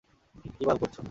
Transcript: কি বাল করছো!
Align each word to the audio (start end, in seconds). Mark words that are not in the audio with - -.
কি 0.55 0.63
বাল 0.67 0.77
করছো! 0.81 0.99